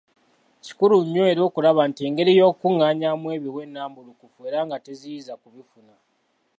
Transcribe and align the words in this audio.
Kikulu 0.65 0.97
nnyo 1.03 1.23
era 1.31 1.41
okulaba 1.47 1.81
nti 1.89 2.01
engeri 2.07 2.31
y’okukungaanyaamu 2.39 3.27
ebiwe 3.37 3.63
nambulukufu 3.73 4.39
era 4.49 4.59
nga 4.67 4.77
teziyiza 4.85 5.33
kubifuna. 5.41 5.93